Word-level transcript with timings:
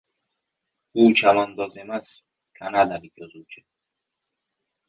—U 1.03 1.05
chavandoz 1.19 1.77
emas, 1.83 2.09
kanadalik 2.61 3.23
yozuvchi. 3.25 3.63